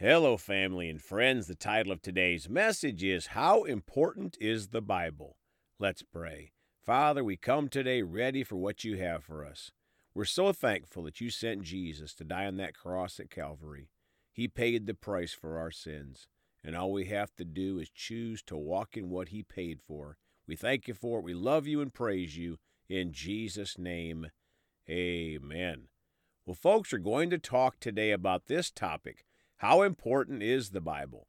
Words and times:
Hello, 0.00 0.36
family 0.36 0.88
and 0.88 1.02
friends. 1.02 1.48
The 1.48 1.56
title 1.56 1.90
of 1.90 2.00
today's 2.00 2.48
message 2.48 3.02
is 3.02 3.34
How 3.34 3.64
Important 3.64 4.36
is 4.40 4.68
the 4.68 4.80
Bible? 4.80 5.38
Let's 5.80 6.04
pray. 6.04 6.52
Father, 6.86 7.24
we 7.24 7.36
come 7.36 7.68
today 7.68 8.02
ready 8.02 8.44
for 8.44 8.54
what 8.54 8.84
you 8.84 8.96
have 8.98 9.24
for 9.24 9.44
us. 9.44 9.72
We're 10.14 10.24
so 10.24 10.52
thankful 10.52 11.02
that 11.02 11.20
you 11.20 11.30
sent 11.30 11.62
Jesus 11.62 12.14
to 12.14 12.22
die 12.22 12.46
on 12.46 12.58
that 12.58 12.76
cross 12.76 13.18
at 13.18 13.28
Calvary. 13.28 13.90
He 14.32 14.46
paid 14.46 14.86
the 14.86 14.94
price 14.94 15.32
for 15.32 15.58
our 15.58 15.72
sins, 15.72 16.28
and 16.62 16.76
all 16.76 16.92
we 16.92 17.06
have 17.06 17.34
to 17.34 17.44
do 17.44 17.80
is 17.80 17.90
choose 17.90 18.40
to 18.44 18.56
walk 18.56 18.96
in 18.96 19.10
what 19.10 19.30
He 19.30 19.42
paid 19.42 19.80
for. 19.84 20.16
We 20.46 20.54
thank 20.54 20.86
you 20.86 20.94
for 20.94 21.18
it. 21.18 21.24
We 21.24 21.34
love 21.34 21.66
you 21.66 21.80
and 21.80 21.92
praise 21.92 22.38
you. 22.38 22.58
In 22.88 23.10
Jesus' 23.10 23.76
name, 23.76 24.28
amen. 24.88 25.88
Well, 26.46 26.54
folks, 26.54 26.92
we're 26.92 26.98
going 26.98 27.30
to 27.30 27.38
talk 27.38 27.80
today 27.80 28.12
about 28.12 28.46
this 28.46 28.70
topic 28.70 29.24
How 29.58 29.82
important 29.82 30.40
is 30.40 30.70
the 30.70 30.80
Bible? 30.80 31.26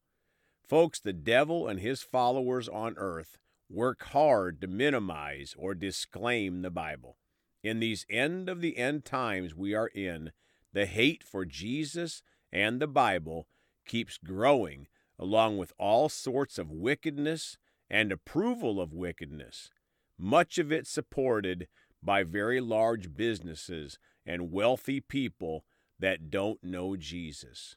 Folks, 0.67 0.99
the 0.99 1.13
devil 1.13 1.67
and 1.67 1.79
his 1.79 2.03
followers 2.03 2.69
on 2.69 2.93
earth 2.97 3.39
work 3.67 4.03
hard 4.03 4.61
to 4.61 4.67
minimize 4.67 5.55
or 5.57 5.73
disclaim 5.73 6.61
the 6.61 6.69
Bible. 6.69 7.17
In 7.63 7.79
these 7.79 8.05
end 8.07 8.47
of 8.47 8.61
the 8.61 8.77
end 8.77 9.03
times 9.03 9.55
we 9.55 9.73
are 9.73 9.87
in, 9.87 10.31
the 10.73 10.85
hate 10.85 11.23
for 11.23 11.43
Jesus 11.43 12.21
and 12.51 12.79
the 12.79 12.87
Bible 12.87 13.47
keeps 13.87 14.19
growing, 14.19 14.87
along 15.17 15.57
with 15.57 15.73
all 15.79 16.07
sorts 16.07 16.59
of 16.59 16.69
wickedness 16.69 17.57
and 17.89 18.11
approval 18.11 18.79
of 18.79 18.93
wickedness, 18.93 19.71
much 20.19 20.59
of 20.59 20.71
it 20.71 20.85
supported 20.85 21.67
by 22.03 22.21
very 22.21 22.61
large 22.61 23.15
businesses 23.15 23.97
and 24.23 24.51
wealthy 24.51 24.99
people 24.99 25.65
that 25.97 26.29
don't 26.29 26.63
know 26.63 26.95
Jesus. 26.95 27.75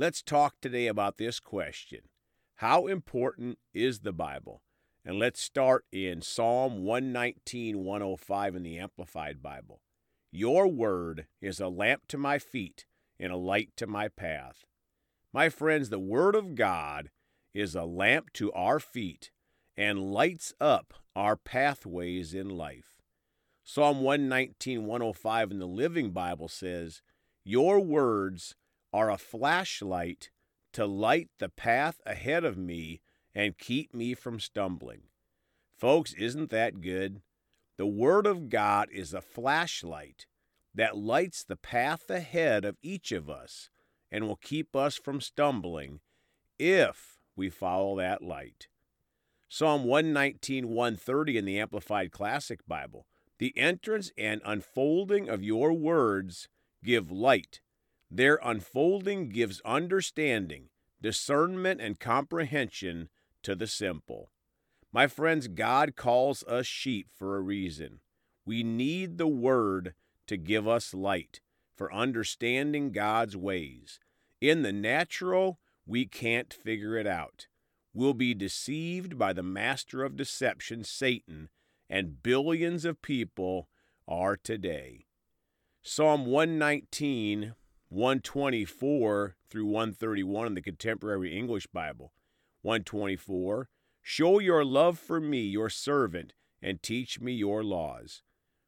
Let's 0.00 0.22
talk 0.22 0.60
today 0.60 0.86
about 0.86 1.18
this 1.18 1.40
question 1.40 2.02
How 2.58 2.86
important 2.86 3.58
is 3.74 3.98
the 3.98 4.12
Bible? 4.12 4.62
And 5.04 5.18
let's 5.18 5.40
start 5.40 5.86
in 5.90 6.22
Psalm 6.22 6.84
119, 6.84 7.82
105 7.82 8.54
in 8.54 8.62
the 8.62 8.78
Amplified 8.78 9.42
Bible. 9.42 9.80
Your 10.30 10.68
word 10.68 11.26
is 11.42 11.58
a 11.58 11.66
lamp 11.66 12.02
to 12.08 12.16
my 12.16 12.38
feet 12.38 12.86
and 13.18 13.32
a 13.32 13.36
light 13.36 13.70
to 13.78 13.88
my 13.88 14.06
path. 14.06 14.66
My 15.32 15.48
friends, 15.48 15.88
the 15.88 15.98
Word 15.98 16.36
of 16.36 16.54
God 16.54 17.10
is 17.52 17.74
a 17.74 17.82
lamp 17.82 18.32
to 18.34 18.52
our 18.52 18.78
feet 18.78 19.32
and 19.76 20.12
lights 20.12 20.54
up 20.60 20.94
our 21.16 21.34
pathways 21.34 22.34
in 22.34 22.50
life. 22.50 23.02
Psalm 23.64 24.02
119, 24.02 24.86
105 24.86 25.50
in 25.50 25.58
the 25.58 25.66
Living 25.66 26.12
Bible 26.12 26.46
says, 26.46 27.02
Your 27.42 27.80
words 27.80 28.54
are 28.92 29.10
a 29.10 29.18
flashlight 29.18 30.30
to 30.72 30.86
light 30.86 31.28
the 31.38 31.48
path 31.48 32.00
ahead 32.06 32.44
of 32.44 32.56
me 32.56 33.00
and 33.34 33.58
keep 33.58 33.94
me 33.94 34.14
from 34.14 34.40
stumbling. 34.40 35.02
Folks, 35.76 36.12
isn't 36.14 36.50
that 36.50 36.80
good? 36.80 37.22
The 37.76 37.86
Word 37.86 38.26
of 38.26 38.48
God 38.48 38.88
is 38.92 39.14
a 39.14 39.20
flashlight 39.20 40.26
that 40.74 40.96
lights 40.96 41.44
the 41.44 41.56
path 41.56 42.10
ahead 42.10 42.64
of 42.64 42.76
each 42.82 43.12
of 43.12 43.30
us 43.30 43.70
and 44.10 44.26
will 44.26 44.36
keep 44.36 44.74
us 44.74 44.96
from 44.96 45.20
stumbling 45.20 46.00
if 46.58 47.18
we 47.36 47.50
follow 47.50 47.96
that 47.96 48.22
light. 48.22 48.68
Psalm 49.48 49.84
119, 49.84 50.68
130 50.68 51.38
in 51.38 51.44
the 51.44 51.58
Amplified 51.58 52.10
Classic 52.10 52.60
Bible. 52.66 53.06
The 53.38 53.56
entrance 53.56 54.10
and 54.18 54.42
unfolding 54.44 55.28
of 55.28 55.42
your 55.42 55.72
words 55.72 56.48
give 56.84 57.10
light. 57.10 57.60
Their 58.10 58.38
unfolding 58.42 59.28
gives 59.28 59.60
understanding, 59.64 60.70
discernment, 61.00 61.80
and 61.80 62.00
comprehension 62.00 63.08
to 63.42 63.54
the 63.54 63.66
simple. 63.66 64.30
My 64.92 65.06
friends, 65.06 65.48
God 65.48 65.94
calls 65.96 66.42
us 66.44 66.66
sheep 66.66 67.08
for 67.14 67.36
a 67.36 67.42
reason. 67.42 68.00
We 68.46 68.62
need 68.62 69.18
the 69.18 69.28
Word 69.28 69.94
to 70.26 70.36
give 70.36 70.66
us 70.66 70.94
light 70.94 71.40
for 71.76 71.92
understanding 71.92 72.92
God's 72.92 73.36
ways. 73.36 74.00
In 74.40 74.62
the 74.62 74.72
natural, 74.72 75.58
we 75.86 76.06
can't 76.06 76.52
figure 76.52 76.96
it 76.96 77.06
out. 77.06 77.46
We'll 77.92 78.14
be 78.14 78.34
deceived 78.34 79.18
by 79.18 79.32
the 79.32 79.42
master 79.42 80.02
of 80.02 80.16
deception, 80.16 80.84
Satan, 80.84 81.48
and 81.90 82.22
billions 82.22 82.84
of 82.84 83.02
people 83.02 83.68
are 84.06 84.36
today. 84.36 85.06
Psalm 85.82 86.26
119, 86.26 87.54
124 87.90 89.34
through 89.48 89.64
131 89.64 90.46
in 90.46 90.54
the 90.54 90.60
Contemporary 90.60 91.34
English 91.34 91.66
Bible. 91.68 92.12
124 92.60 93.70
Show 94.02 94.38
your 94.38 94.64
love 94.64 94.98
for 94.98 95.20
me, 95.20 95.40
your 95.40 95.70
servant, 95.70 96.34
and 96.60 96.82
teach 96.82 97.18
me 97.18 97.32
your 97.32 97.64
laws. 97.64 98.22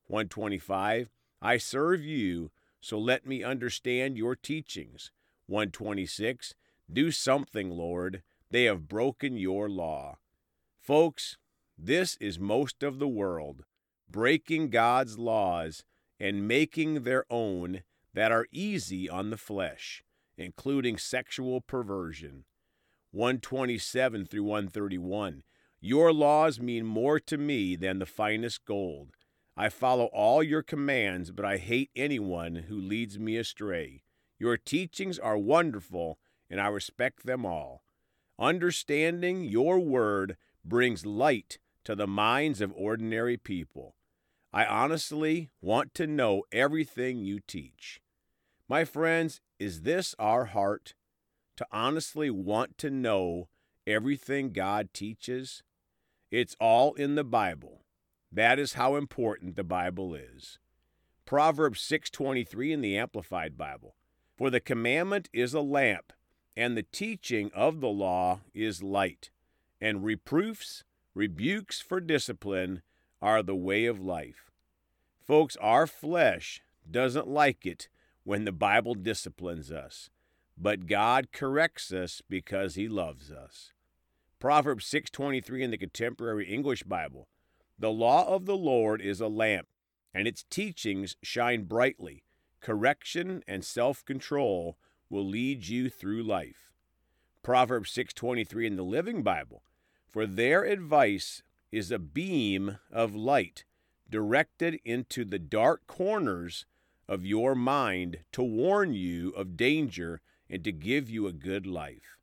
125 0.07 1.11
I 1.43 1.57
serve 1.59 2.03
you, 2.03 2.51
so 2.81 2.99
let 2.99 3.27
me 3.27 3.45
understand 3.45 4.17
your 4.17 4.35
teachings. 4.35 5.11
126 5.47 6.55
Do 6.91 7.11
something, 7.11 7.71
Lord. 7.71 8.23
They 8.51 8.65
have 8.65 8.89
broken 8.89 9.37
your 9.37 9.69
law. 9.69 10.17
Folks, 10.81 11.37
this 11.77 12.17
is 12.17 12.39
most 12.39 12.83
of 12.83 12.99
the 12.99 13.09
world, 13.09 13.65
breaking 14.11 14.71
God's 14.71 15.19
laws 15.19 15.85
and 16.19 16.49
making 16.49 17.03
their 17.03 17.25
own 17.31 17.83
that 18.15 18.32
are 18.32 18.47
easy 18.53 19.09
on 19.09 19.31
the 19.31 19.37
flesh, 19.37 20.03
including 20.37 20.98
sexual 20.98 21.60
perversion. 21.60 22.44
127 23.12 24.26
through 24.26 24.44
131. 24.44 25.43
Your 25.81 26.12
laws 26.12 26.60
mean 26.60 26.87
more 26.87 27.19
to 27.21 27.38
me 27.38 27.75
than 27.75 27.98
the 27.98 28.06
finest 28.06 28.65
gold. 28.65 29.10
I 29.56 29.69
follow 29.69 30.06
all 30.06 30.43
your 30.43 30.62
commands, 30.62 31.31
but 31.31 31.44
I 31.44 31.56
hate 31.56 31.91
anyone 31.97 32.54
who 32.69 32.81
leads 32.81 33.19
me 33.19 33.37
astray. 33.37 34.03
Your 34.38 34.56
teachings 34.56 35.19
are 35.19 35.37
wonderful, 35.37 36.19
and 36.48 36.60
I 36.60 36.69
respect 36.69 37.27
them 37.27 37.44
all. 37.44 37.82
Understanding 38.38 39.44
your 39.44 39.78
word 39.78 40.37
brings 40.65 41.04
light 41.04 41.59
to 41.84 41.94
the 41.94 42.06
minds 42.06 42.60
of 42.60 42.72
ordinary 42.75 43.37
people. 43.37 43.97
I 44.53 44.65
honestly 44.65 45.50
want 45.61 45.94
to 45.94 46.09
know 46.09 46.43
everything 46.50 47.19
you 47.19 47.38
teach. 47.38 48.00
My 48.69 48.84
friends, 48.84 49.41
is 49.61 49.83
this 49.83 50.15
our 50.19 50.47
heart? 50.47 50.94
To 51.56 51.66
honestly 51.71 52.31
want 52.31 52.77
to 52.78 52.91
know 52.91 53.49
everything 53.87 54.50
God 54.50 54.89
teaches? 54.93 55.62
It's 56.33 56.56
all 56.60 56.94
in 56.94 57.15
the 57.15 57.25
Bible. 57.25 57.84
That 58.33 58.59
is 58.59 58.72
how 58.72 58.97
important 58.97 59.55
the 59.55 59.65
Bible 59.65 60.15
is. 60.15 60.59
Proverbs 61.27 61.81
6:23 61.81 62.72
in 62.72 62.81
the 62.81 62.97
Amplified 62.99 63.56
Bible. 63.56 63.94
For 64.37 64.50
the 64.50 64.60
commandment 64.60 65.28
is 65.33 65.55
a 65.55 65.60
lamp, 65.60 66.12
and 66.56 66.77
the 66.77 66.83
teaching 66.83 67.53
of 67.53 67.81
the 67.81 67.89
law 67.89 68.41
is 68.53 68.83
light, 68.83 69.31
and 69.81 70.05
reproofs, 70.05 70.83
rebukes 71.15 71.81
for 71.81 72.00
discipline 72.00 72.83
are 73.23 73.43
the 73.43 73.57
way 73.57 73.87
of 73.87 74.01
life. 74.01 74.51
Folks, 75.21 75.57
our 75.57 75.87
flesh 75.87 76.63
doesn't 76.91 77.29
like 77.29 77.67
it 77.67 77.89
when 78.25 78.45
the 78.45 78.53
Bible 78.53 78.95
disciplines 78.95 79.71
us, 79.71 80.11
but 80.57 80.87
God 80.87 81.33
corrects 81.33 81.93
us 81.93 82.23
because 82.29 82.75
he 82.75 82.89
loves 82.89 83.31
us. 83.31 83.73
Proverbs 84.39 84.87
6:23 84.87 85.63
in 85.63 85.71
the 85.71 85.79
Contemporary 85.79 86.47
English 86.47 86.83
Bible. 86.85 87.29
The 87.79 87.91
law 87.91 88.27
of 88.27 88.47
the 88.47 88.57
Lord 88.57 89.01
is 89.01 89.21
a 89.21 89.29
lamp, 89.29 89.69
and 90.13 90.27
its 90.27 90.45
teachings 90.45 91.17
shine 91.23 91.65
brightly. 91.65 92.25
Correction 92.61 93.43
and 93.47 93.65
self-control 93.65 94.79
will 95.09 95.27
lead 95.27 95.67
you 95.69 95.89
through 95.89 96.23
life. 96.23 96.73
Proverbs 97.43 97.91
6:23 97.91 98.66
in 98.66 98.77
the 98.77 98.83
Living 98.83 99.23
Bible. 99.23 99.63
For 100.09 100.27
their 100.27 100.65
advice 100.65 101.43
is 101.72 101.91
a 101.91 101.99
beam 101.99 102.78
of 102.91 103.15
light 103.15 103.65
directed 104.09 104.81
into 104.84 105.25
the 105.25 105.39
dark 105.39 105.87
corners 105.87 106.67
of 107.09 107.25
your 107.25 107.55
mind 107.55 108.19
to 108.33 108.43
warn 108.43 108.93
you 108.93 109.31
of 109.31 109.57
danger 109.57 110.21
and 110.49 110.65
to 110.65 110.72
give 110.72 111.09
you 111.09 111.27
a 111.27 111.33
good 111.33 111.67
life. 111.67 112.17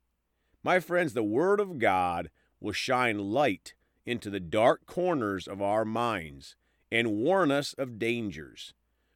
My 0.62 0.80
friends, 0.80 1.14
the 1.14 1.22
Word 1.22 1.60
of 1.60 1.78
God 1.78 2.30
will 2.60 2.72
shine 2.72 3.18
light 3.18 3.74
into 4.04 4.30
the 4.30 4.40
dark 4.40 4.86
corners 4.86 5.46
of 5.46 5.62
our 5.62 5.84
minds 5.84 6.56
and 6.90 7.16
warn 7.16 7.50
us 7.50 7.74
of 7.74 7.98
dangers 7.98 8.74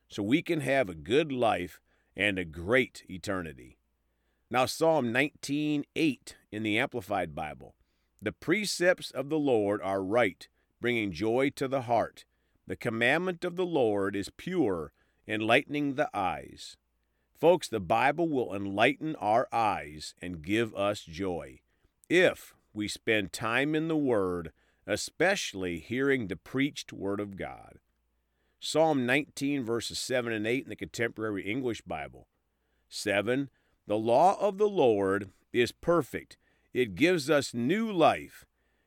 so 0.08 0.22
we 0.22 0.42
can 0.42 0.60
have 0.60 0.88
a 0.88 0.94
good 0.94 1.32
life 1.32 1.80
and 2.14 2.38
a 2.38 2.44
great 2.44 3.02
eternity. 3.08 3.78
Now, 4.50 4.66
Psalm 4.66 5.10
19:8 5.10 6.36
in 6.50 6.62
the 6.62 6.78
Amplified 6.78 7.34
Bible. 7.34 7.74
The 8.22 8.30
precepts 8.30 9.10
of 9.10 9.30
the 9.30 9.38
Lord 9.38 9.82
are 9.82 10.00
right, 10.00 10.46
bringing 10.80 11.10
joy 11.10 11.50
to 11.56 11.66
the 11.66 11.82
heart. 11.82 12.24
The 12.68 12.76
commandment 12.76 13.44
of 13.44 13.56
the 13.56 13.66
Lord 13.66 14.14
is 14.14 14.30
pure, 14.30 14.92
enlightening 15.26 15.94
the 15.96 16.08
eyes. 16.14 16.76
Folks, 17.34 17.66
the 17.66 17.80
Bible 17.80 18.28
will 18.28 18.54
enlighten 18.54 19.16
our 19.16 19.48
eyes 19.50 20.14
and 20.22 20.40
give 20.40 20.72
us 20.76 21.02
joy 21.02 21.62
if 22.08 22.54
we 22.72 22.86
spend 22.86 23.32
time 23.32 23.74
in 23.74 23.88
the 23.88 23.96
Word, 23.96 24.52
especially 24.86 25.80
hearing 25.80 26.28
the 26.28 26.36
preached 26.36 26.92
Word 26.92 27.18
of 27.18 27.36
God. 27.36 27.80
Psalm 28.60 29.04
19, 29.04 29.64
verses 29.64 29.98
7 29.98 30.32
and 30.32 30.46
8 30.46 30.62
in 30.62 30.70
the 30.70 30.76
Contemporary 30.76 31.42
English 31.42 31.80
Bible. 31.80 32.28
7. 32.88 33.50
The 33.88 33.98
law 33.98 34.38
of 34.38 34.58
the 34.58 34.68
Lord 34.68 35.30
is 35.52 35.72
perfect, 35.72 36.36
it 36.72 36.94
gives 36.94 37.28
us 37.28 37.54
new 37.54 37.92
life. 37.92 38.44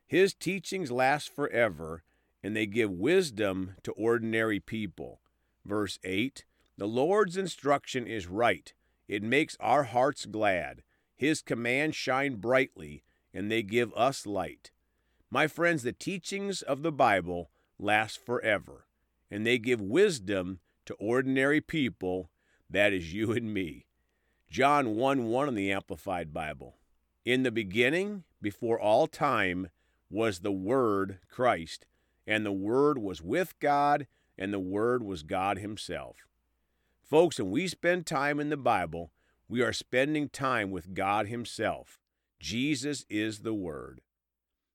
His 0.07 0.33
teachings 0.33 0.91
last 0.91 1.33
forever, 1.33 2.03
and 2.43 2.55
they 2.55 2.65
give 2.65 2.91
wisdom 2.91 3.75
to 3.83 3.91
ordinary 3.93 4.59
people. 4.59 5.21
Verse 5.65 5.99
8 6.03 6.45
The 6.77 6.87
Lord's 6.87 7.37
instruction 7.37 8.07
is 8.07 8.27
right, 8.27 8.73
it 9.07 9.23
makes 9.23 9.57
our 9.59 9.83
hearts 9.83 10.25
glad. 10.25 10.83
His 11.15 11.41
commands 11.41 11.95
shine 11.95 12.35
brightly, 12.35 13.03
and 13.33 13.51
they 13.51 13.63
give 13.63 13.93
us 13.93 14.25
light. 14.25 14.71
My 15.31 15.47
friends, 15.47 15.83
the 15.83 15.93
teachings 15.93 16.61
of 16.61 16.81
the 16.81 16.91
Bible 16.91 17.49
last 17.79 18.23
forever, 18.23 18.85
and 19.31 19.45
they 19.45 19.57
give 19.57 19.81
wisdom 19.81 20.59
to 20.85 20.93
ordinary 20.95 21.61
people, 21.61 22.29
that 22.69 22.93
is 22.93 23.13
you 23.13 23.31
and 23.31 23.53
me. 23.53 23.85
John 24.49 24.95
1 24.95 25.25
1 25.25 25.47
in 25.47 25.55
the 25.55 25.71
Amplified 25.71 26.33
Bible. 26.33 26.77
In 27.25 27.41
the 27.41 27.51
beginning, 27.51 28.23
before 28.39 28.79
all 28.79 29.07
time, 29.07 29.69
was 30.11 30.39
the 30.39 30.51
Word, 30.51 31.17
Christ, 31.27 31.87
and 32.27 32.45
the 32.45 32.51
Word 32.51 32.99
was 32.99 33.19
with 33.19 33.59
God, 33.59 34.05
and 34.37 34.53
the 34.53 34.59
Word 34.59 35.01
was 35.01 35.23
God 35.23 35.57
Himself. 35.57 36.27
Folks, 37.01 37.39
when 37.39 37.49
we 37.49 37.67
spend 37.67 38.05
time 38.05 38.39
in 38.39 38.49
the 38.49 38.57
Bible, 38.57 39.11
we 39.49 39.63
are 39.63 39.73
spending 39.73 40.29
time 40.29 40.69
with 40.69 40.93
God 40.93 41.27
Himself. 41.27 41.99
Jesus 42.39 43.05
is 43.09 43.39
the 43.39 43.55
Word. 43.55 44.01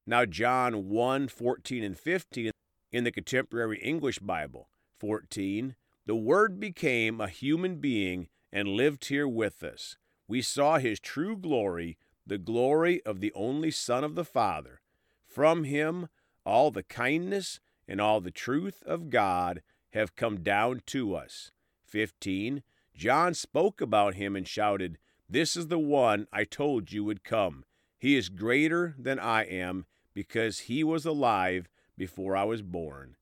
Now, 0.04 0.24
John 0.24 0.88
1 0.88 1.28
14 1.28 1.84
and 1.84 1.96
15 1.96 2.50
in 2.90 3.04
the 3.04 3.12
Contemporary 3.12 3.78
English 3.78 4.18
Bible. 4.18 4.68
14. 4.98 5.76
The 6.04 6.16
Word 6.16 6.58
became 6.58 7.20
a 7.20 7.28
human 7.28 7.76
being 7.76 8.26
and 8.52 8.66
lived 8.66 9.06
here 9.06 9.28
with 9.28 9.62
us. 9.62 9.96
We 10.26 10.42
saw 10.42 10.78
his 10.78 10.98
true 10.98 11.36
glory, 11.36 11.96
the 12.30 12.38
glory 12.38 13.02
of 13.04 13.18
the 13.18 13.32
only 13.34 13.72
Son 13.72 14.04
of 14.04 14.14
the 14.14 14.24
Father. 14.24 14.80
From 15.26 15.64
him, 15.64 16.08
all 16.46 16.70
the 16.70 16.84
kindness 16.84 17.58
and 17.88 18.00
all 18.00 18.20
the 18.20 18.30
truth 18.30 18.84
of 18.86 19.10
God 19.10 19.62
have 19.94 20.14
come 20.14 20.44
down 20.44 20.82
to 20.86 21.16
us. 21.16 21.50
15. 21.82 22.62
John 22.94 23.34
spoke 23.34 23.80
about 23.80 24.14
him 24.14 24.36
and 24.36 24.46
shouted, 24.46 24.96
This 25.28 25.56
is 25.56 25.66
the 25.66 25.78
one 25.80 26.28
I 26.32 26.44
told 26.44 26.92
you 26.92 27.02
would 27.02 27.24
come. 27.24 27.64
He 27.98 28.14
is 28.14 28.28
greater 28.28 28.94
than 28.96 29.18
I 29.18 29.42
am 29.42 29.86
because 30.14 30.60
he 30.60 30.84
was 30.84 31.04
alive 31.04 31.68
before 31.98 32.36
I 32.36 32.44
was 32.44 32.62
born. 32.62 33.16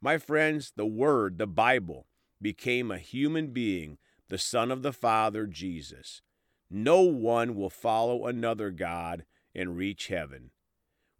My 0.00 0.18
friends, 0.18 0.72
the 0.76 0.86
Word, 0.86 1.38
the 1.38 1.48
Bible, 1.48 2.06
became 2.40 2.92
a 2.92 2.98
human 2.98 3.48
being, 3.48 3.98
the 4.28 4.38
Son 4.38 4.70
of 4.70 4.82
the 4.82 4.92
Father, 4.92 5.48
Jesus. 5.48 6.22
No 6.70 7.02
one 7.02 7.54
will 7.54 7.70
follow 7.70 8.26
another 8.26 8.70
God 8.70 9.24
and 9.54 9.76
reach 9.76 10.08
heaven. 10.08 10.50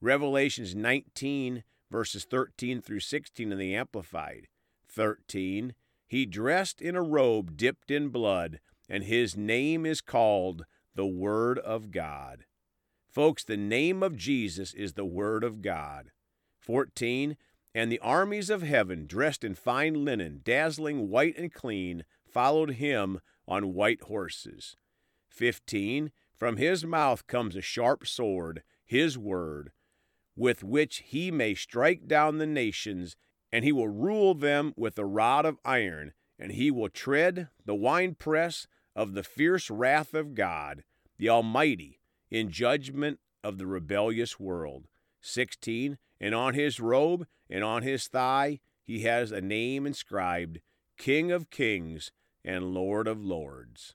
Revelations 0.01 0.75
19, 0.75 1.65
verses 1.91 2.25
13 2.25 2.81
through 2.81 3.01
16 3.01 3.53
in 3.53 3.59
the 3.59 3.75
Amplified. 3.75 4.49
13. 4.91 5.75
He 6.07 6.27
dressed 6.27 6.81
in 6.81 6.97
a 6.97 7.03
robe 7.03 7.57
dipped 7.57 7.91
in 7.91 8.09
blood, 8.09 8.61
and 8.89 9.05
his 9.05 9.37
name 9.37 9.87
is 9.87 10.01
called 10.01 10.65
the 10.95 11.07
Word 11.07 11.59
of 11.59 11.91
God. 11.91 12.45
Folks, 13.09 13.45
the 13.45 13.57
name 13.57 14.03
of 14.03 14.17
Jesus 14.17 14.75
is 14.75 14.93
the 14.93 15.05
Word 15.05 15.45
of 15.45 15.63
God. 15.63 16.11
14. 16.59 17.37
And 17.75 17.93
the 17.93 17.99
armies 18.01 18.49
of 18.49 18.63
heaven, 18.63 19.07
dressed 19.07 19.45
in 19.45 19.55
fine 19.55 20.05
linen, 20.05 20.41
dazzling 20.43 21.11
white 21.11 21.37
and 21.37 21.53
clean, 21.53 22.05
followed 22.25 22.73
him 22.73 23.21
on 23.47 23.75
white 23.75 24.03
horses. 24.03 24.77
15. 25.37 26.11
From 26.35 26.57
his 26.57 26.85
mouth 26.85 27.27
comes 27.27 27.57
a 27.57 27.61
sharp 27.61 28.07
sword, 28.07 28.63
his 28.85 29.19
word, 29.19 29.71
with 30.35 30.65
which 30.65 31.03
he 31.07 31.31
may 31.31 31.55
strike 31.55 32.07
down 32.07 32.39
the 32.39 32.47
nations, 32.47 33.17
and 33.53 33.65
he 33.65 33.73
will 33.73 33.89
rule 33.89 34.35
them 34.35 34.73
with 34.77 34.99
a 34.99 35.05
rod 35.05 35.45
of 35.45 35.59
iron, 35.65 36.13
and 36.39 36.53
he 36.53 36.71
will 36.71 36.89
tread 36.89 37.49
the 37.65 37.75
winepress 37.75 38.67
of 38.95 39.13
the 39.13 39.23
fierce 39.23 39.71
wrath 39.71 40.15
of 40.15 40.35
God, 40.35 40.85
the 41.19 41.29
Almighty, 41.29 42.01
in 42.31 42.51
judgment 42.51 43.21
of 43.45 43.59
the 43.59 43.67
rebellious 43.67 44.41
world. 44.41 44.87
16. 45.21 45.99
And 46.19 46.35
on 46.35 46.55
his 46.55 46.81
robe 46.81 47.27
and 47.51 47.63
on 47.63 47.83
his 47.83 48.09
thigh 48.09 48.61
he 48.83 49.03
has 49.03 49.33
a 49.33 49.41
name 49.41 49.87
inscribed 49.87 50.61
King 50.97 51.31
of 51.31 51.51
Kings 51.51 52.11
and 52.45 52.73
Lord 52.73 53.07
of 53.07 53.23
Lords. 53.23 53.95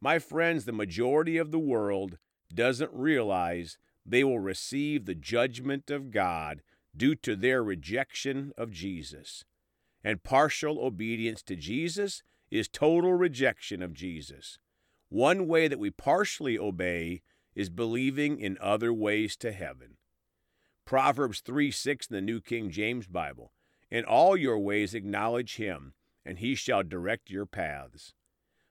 My 0.00 0.18
friends, 0.18 0.64
the 0.64 0.72
majority 0.72 1.36
of 1.36 1.50
the 1.50 1.58
world 1.58 2.18
doesn't 2.54 2.92
realize 2.92 3.78
they 4.04 4.22
will 4.22 4.38
receive 4.38 5.04
the 5.04 5.14
judgment 5.14 5.90
of 5.90 6.10
God 6.10 6.62
due 6.96 7.14
to 7.16 7.34
their 7.34 7.62
rejection 7.62 8.52
of 8.56 8.70
Jesus. 8.70 9.44
And 10.04 10.22
partial 10.22 10.78
obedience 10.78 11.42
to 11.42 11.56
Jesus 11.56 12.22
is 12.50 12.68
total 12.68 13.14
rejection 13.14 13.82
of 13.82 13.92
Jesus. 13.92 14.58
One 15.08 15.48
way 15.48 15.68
that 15.68 15.78
we 15.78 15.90
partially 15.90 16.58
obey 16.58 17.22
is 17.54 17.70
believing 17.70 18.38
in 18.38 18.58
other 18.60 18.92
ways 18.92 19.36
to 19.38 19.50
heaven. 19.50 19.96
Proverbs 20.84 21.40
3 21.40 21.70
6 21.70 22.06
in 22.06 22.14
the 22.14 22.20
New 22.20 22.40
King 22.40 22.70
James 22.70 23.06
Bible. 23.06 23.52
In 23.90 24.04
all 24.04 24.36
your 24.36 24.58
ways 24.58 24.94
acknowledge 24.94 25.56
him, 25.56 25.94
and 26.24 26.38
he 26.38 26.54
shall 26.54 26.82
direct 26.82 27.30
your 27.30 27.46
paths. 27.46 28.14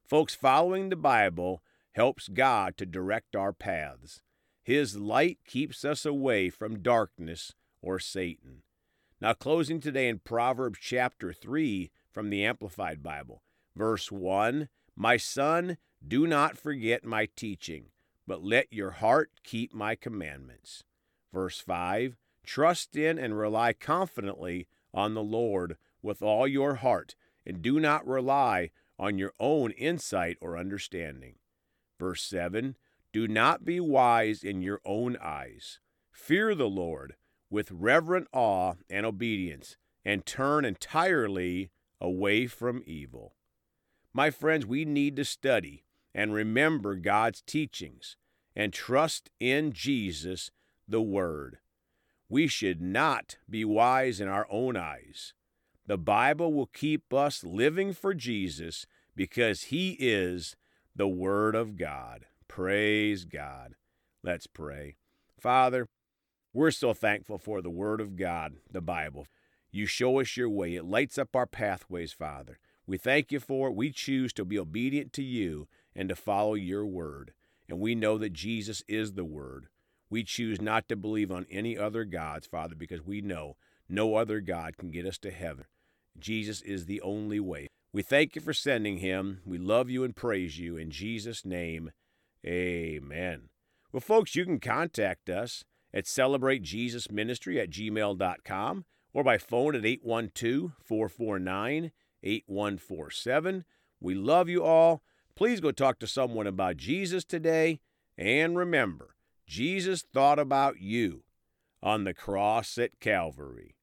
Folks, 0.06 0.36
following 0.36 0.90
the 0.90 0.96
Bible 0.96 1.64
helps 1.94 2.28
God 2.28 2.78
to 2.78 2.86
direct 2.86 3.36
our 3.36 3.52
paths. 3.52 4.22
His 4.62 4.96
light 4.96 5.40
keeps 5.48 5.84
us 5.84 6.06
away 6.06 6.52
from 6.52 6.84
darkness 6.84 7.56
or 7.82 7.98
Satan. 7.98 8.62
Now, 9.20 9.34
closing 9.34 9.80
today 9.80 10.08
in 10.08 10.20
Proverbs 10.20 10.78
chapter 10.80 11.34
3 11.34 11.90
from 12.12 12.30
the 12.30 12.46
Amplified 12.46 13.02
Bible, 13.02 13.42
verse 13.76 14.12
1 14.12 14.70
My 14.96 15.18
son, 15.18 15.78
do 16.08 16.28
not 16.28 16.56
forget 16.56 17.04
my 17.04 17.28
teaching, 17.36 17.86
but 18.28 18.44
let 18.44 18.72
your 18.72 18.92
heart 18.92 19.32
keep 19.44 19.74
my 19.74 19.96
commandments. 19.96 20.84
Verse 21.34 21.60
5 21.60 22.16
Trust 22.46 22.96
in 22.96 23.18
and 23.18 23.40
rely 23.40 23.74
confidently 23.74 24.68
on 24.94 25.16
the 25.16 25.24
Lord 25.24 25.78
with 26.04 26.22
all 26.22 26.48
your 26.48 26.76
heart 26.76 27.16
and 27.44 27.64
do 27.64 27.80
not 27.80 28.06
rely 28.06 28.70
on 28.98 29.18
your 29.18 29.34
own 29.40 29.72
insight 29.72 30.38
or 30.42 30.58
understanding. 30.58 31.36
Verse 32.00 32.24
7 32.24 32.76
Do 33.12 33.28
not 33.28 33.66
be 33.66 33.80
wise 33.80 34.44
in 34.44 34.62
your 34.62 34.82
own 34.86 35.18
eyes. 35.22 35.80
Fear 36.12 36.56
the 36.56 36.70
Lord 36.70 37.16
with 37.50 37.72
reverent 37.72 38.28
awe 38.34 38.74
and 38.90 39.06
obedience, 39.06 39.78
and 40.04 40.26
turn 40.26 40.66
entirely 40.66 41.72
away 42.02 42.48
from 42.48 42.84
evil. 42.86 43.36
My 44.14 44.30
friends, 44.30 44.66
we 44.66 44.86
need 44.86 45.16
to 45.16 45.26
study 45.26 45.84
and 46.14 46.34
remember 46.34 46.96
God's 46.96 47.42
teachings 47.42 48.18
and 48.56 48.72
trust 48.72 49.30
in 49.40 49.74
Jesus, 49.74 50.52
the 50.88 51.02
Word. 51.02 51.60
We 52.30 52.48
should 52.48 52.82
not 52.82 53.38
be 53.50 53.66
wise 53.66 54.20
in 54.20 54.28
our 54.28 54.48
own 54.50 54.78
eyes. 54.78 55.34
The 55.88 55.98
Bible 55.98 56.52
will 56.52 56.66
keep 56.66 57.14
us 57.14 57.44
living 57.44 57.94
for 57.94 58.14
Jesus 58.14 58.88
because 59.16 59.64
He 59.64 59.92
is 60.00 60.56
the 60.96 61.08
Word 61.08 61.54
of 61.54 61.78
God. 61.78 62.26
Praise 62.48 63.26
God. 63.26 63.76
Let's 64.24 64.48
pray. 64.48 64.96
Father, 65.40 65.88
we're 66.54 66.72
so 66.72 66.94
thankful 66.94 67.38
for 67.38 67.62
the 67.62 67.70
Word 67.70 68.02
of 68.02 68.16
God, 68.16 68.56
the 68.72 68.82
Bible. 68.82 69.28
You 69.72 69.86
show 69.86 70.20
us 70.20 70.36
your 70.36 70.50
way, 70.50 70.76
it 70.76 70.86
lights 70.86 71.18
up 71.18 71.36
our 71.36 71.46
pathways, 71.46 72.14
Father. 72.14 72.58
We 72.88 72.98
thank 72.98 73.32
you 73.32 73.40
for 73.40 73.68
it. 73.68 73.76
We 73.76 73.92
choose 73.92 74.32
to 74.34 74.46
be 74.46 74.58
obedient 74.58 75.14
to 75.14 75.24
you 75.24 75.68
and 75.96 76.10
to 76.10 76.16
follow 76.16 76.54
your 76.54 76.86
word. 76.86 77.34
And 77.68 77.80
we 77.80 77.94
know 77.94 78.18
that 78.18 78.34
Jesus 78.34 78.84
is 78.88 79.14
the 79.14 79.26
word. 79.26 79.68
We 80.10 80.24
choose 80.24 80.62
not 80.62 80.88
to 80.90 80.96
believe 80.96 81.32
on 81.32 81.46
any 81.50 81.78
other 81.78 82.06
gods, 82.06 82.48
Father, 82.48 82.76
because 82.76 83.02
we 83.02 83.22
know 83.22 83.58
no 83.90 84.16
other 84.16 84.40
God 84.40 84.78
can 84.78 84.92
get 84.92 85.06
us 85.06 85.18
to 85.20 85.32
heaven. 85.32 85.66
Jesus 86.20 86.62
is 86.62 86.86
the 86.86 87.02
only 87.02 87.40
way. 87.40 87.68
We 87.94 88.02
thank 88.02 88.36
you 88.36 88.42
for 88.42 88.54
sending 88.54 88.98
him. 88.98 89.42
We 89.46 89.58
love 89.58 89.90
you 89.90 90.04
and 90.04 90.16
praise 90.16 90.60
you. 90.60 90.76
In 90.78 90.92
Jesus' 90.92 91.46
name, 91.46 91.92
amen. 92.46 93.50
Well, 93.92 94.02
folks, 94.02 94.36
you 94.36 94.44
can 94.44 94.60
contact 94.60 95.30
us 95.30 95.64
at 95.94 96.06
celebratejesusministry 96.06 97.62
at 97.62 97.70
gmail.com 97.70 98.86
or 99.14 99.24
by 99.24 99.38
phone 99.38 99.76
at 99.76 99.86
812 99.86 100.74
449 100.84 101.92
8147. 102.22 103.66
We 104.02 104.14
love 104.14 104.50
you 104.50 104.64
all. 104.64 105.02
Please 105.36 105.62
go 105.62 105.72
talk 105.72 106.00
to 106.00 106.08
someone 106.08 106.48
about 106.48 106.78
Jesus 106.78 107.24
today. 107.24 107.80
And 108.18 108.58
remember, 108.58 109.16
Jesus 109.48 110.02
thought 110.02 110.40
about 110.40 110.80
you 110.80 111.24
on 111.82 112.04
the 112.04 112.14
cross 112.14 112.78
at 112.78 113.00
Calvary. 113.00 113.75